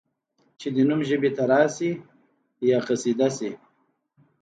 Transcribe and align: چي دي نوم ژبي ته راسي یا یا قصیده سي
چي 0.59 0.67
دي 0.75 0.83
نوم 0.89 1.01
ژبي 1.09 1.29
ته 1.35 1.43
راسي 1.51 1.91
یا 1.99 2.77
یا 2.79 2.79
قصیده 2.87 3.27
سي 3.37 3.49